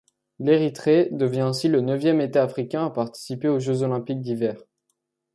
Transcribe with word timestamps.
L'Érythrée 0.39 1.09
devient 1.11 1.41
ainsi 1.41 1.67
le 1.67 1.79
neuvième 1.79 2.21
État 2.21 2.41
africain 2.41 2.87
à 2.87 2.89
participer 2.89 3.49
aux 3.49 3.59
Jeux 3.59 3.83
olympiques 3.83 4.21
d'hiver. 4.23 4.59